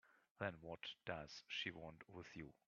Then 0.39 0.55
what 0.61 0.79
does 1.05 1.43
she 1.47 1.69
want 1.69 2.03
with 2.11 2.35
you? 2.35 2.53